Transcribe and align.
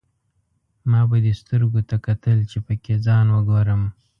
ما 0.89 1.01
به 1.09 1.17
دې 1.25 1.33
سترګو 1.41 1.79
ته 1.89 1.95
کتل، 2.05 2.39
چې 2.51 2.57
پکې 2.65 2.95
ځان 3.05 3.25
وګورم. 3.31 3.81